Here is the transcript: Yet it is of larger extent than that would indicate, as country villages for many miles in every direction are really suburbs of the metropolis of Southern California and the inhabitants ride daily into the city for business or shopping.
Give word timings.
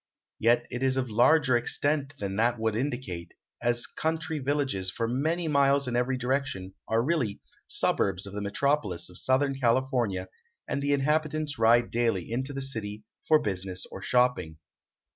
Yet 0.39 0.65
it 0.71 0.81
is 0.81 0.97
of 0.97 1.11
larger 1.11 1.55
extent 1.55 2.15
than 2.17 2.35
that 2.37 2.57
would 2.57 2.75
indicate, 2.75 3.35
as 3.61 3.85
country 3.85 4.39
villages 4.39 4.89
for 4.89 5.07
many 5.07 5.47
miles 5.47 5.87
in 5.87 5.95
every 5.95 6.17
direction 6.17 6.73
are 6.87 7.03
really 7.03 7.39
suburbs 7.67 8.25
of 8.25 8.33
the 8.33 8.41
metropolis 8.41 9.11
of 9.11 9.19
Southern 9.19 9.59
California 9.59 10.27
and 10.67 10.81
the 10.81 10.93
inhabitants 10.93 11.59
ride 11.59 11.91
daily 11.91 12.31
into 12.31 12.51
the 12.51 12.63
city 12.63 13.03
for 13.27 13.37
business 13.39 13.85
or 13.91 14.01
shopping. 14.01 14.57